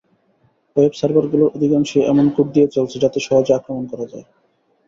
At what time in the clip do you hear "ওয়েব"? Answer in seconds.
0.75-0.93